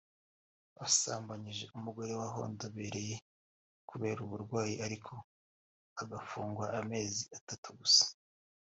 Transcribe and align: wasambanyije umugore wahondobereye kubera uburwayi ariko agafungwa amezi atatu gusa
wasambanyije 0.77 1.65
umugore 1.77 2.11
wahondobereye 2.21 3.15
kubera 3.89 4.19
uburwayi 4.25 4.75
ariko 4.85 5.13
agafungwa 6.01 6.65
amezi 6.79 7.23
atatu 7.39 7.69
gusa 7.81 8.05